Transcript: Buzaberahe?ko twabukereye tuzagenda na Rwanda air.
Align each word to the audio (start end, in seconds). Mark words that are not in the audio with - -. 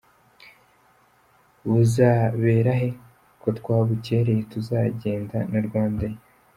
Buzaberahe?ko 1.69 3.47
twabukereye 3.59 4.41
tuzagenda 4.51 5.37
na 5.51 5.59
Rwanda 5.67 6.03
air. 6.11 6.17